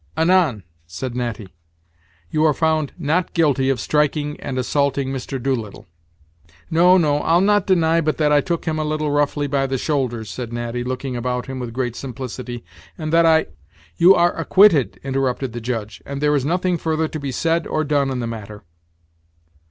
"Anan!" 0.17 0.63
said 0.87 1.15
Natty. 1.15 1.49
"You 2.31 2.43
are 2.45 2.55
found 2.55 2.91
not 2.97 3.33
guilty 3.35 3.69
of 3.69 3.79
striking 3.79 4.39
and 4.39 4.57
assaulting 4.57 5.09
Mr. 5.09 5.39
Doolittle." 5.39 5.85
"No, 6.71 6.97
no, 6.97 7.19
I'll 7.19 7.39
not 7.39 7.67
deny 7.67 8.01
but 8.01 8.17
that 8.17 8.31
I 8.31 8.41
took 8.41 8.65
him 8.65 8.79
a 8.79 8.83
little 8.83 9.11
roughly 9.11 9.45
by 9.45 9.67
the 9.67 9.77
shoulders," 9.77 10.27
said 10.31 10.51
Natty, 10.51 10.83
looking 10.83 11.15
about 11.15 11.45
him 11.45 11.59
with 11.59 11.71
great 11.71 11.95
simplicity, 11.95 12.63
"and 12.97 13.13
that 13.13 13.27
I" 13.27 13.45
"You 13.99 14.15
are 14.15 14.35
acquitted," 14.35 14.99
interrupted 15.03 15.53
the 15.53 15.61
Judge, 15.61 16.01
"and 16.03 16.19
there 16.19 16.35
is 16.35 16.45
nothing 16.45 16.79
further 16.79 17.07
to 17.07 17.19
be 17.19 17.31
said 17.31 17.67
or 17.67 17.83
done 17.83 18.09
in 18.09 18.21
the 18.21 18.25
matter." 18.25 18.63